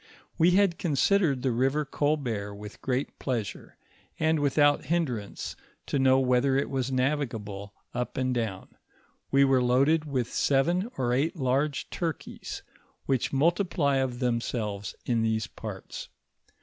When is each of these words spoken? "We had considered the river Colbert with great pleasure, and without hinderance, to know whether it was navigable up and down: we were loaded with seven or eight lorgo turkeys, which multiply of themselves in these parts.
"We 0.39 0.49
had 0.57 0.79
considered 0.79 1.43
the 1.43 1.51
river 1.51 1.85
Colbert 1.85 2.55
with 2.55 2.81
great 2.81 3.19
pleasure, 3.19 3.77
and 4.19 4.39
without 4.39 4.85
hinderance, 4.85 5.55
to 5.85 5.99
know 5.99 6.19
whether 6.19 6.57
it 6.57 6.71
was 6.71 6.91
navigable 6.91 7.75
up 7.93 8.17
and 8.17 8.33
down: 8.33 8.69
we 9.29 9.43
were 9.43 9.61
loaded 9.61 10.05
with 10.05 10.33
seven 10.33 10.89
or 10.97 11.13
eight 11.13 11.35
lorgo 11.35 11.83
turkeys, 11.91 12.63
which 13.05 13.31
multiply 13.31 13.97
of 13.97 14.17
themselves 14.17 14.95
in 15.05 15.21
these 15.21 15.45
parts. 15.45 16.09